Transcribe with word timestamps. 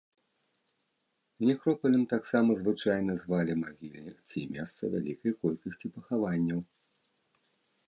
Некропалем 1.49 2.03
таксама 2.13 2.51
звычайна 2.61 3.13
звалі 3.25 3.53
магільнік 3.63 4.17
ці 4.29 4.41
месца 4.57 4.83
вялікай 4.97 5.31
колькасці 5.47 5.87
пахаванняў. 5.99 6.59